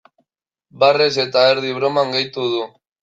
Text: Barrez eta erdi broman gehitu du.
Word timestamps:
Barrez 0.83 1.13
eta 1.25 1.43
erdi 1.53 1.75
broman 1.81 2.11
gehitu 2.17 2.47
du. 2.55 2.65